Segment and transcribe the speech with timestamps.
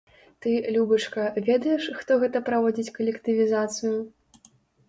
[0.43, 3.95] Ты, любачка, ведаеш, хто гэта праводзіць калектывізацыю?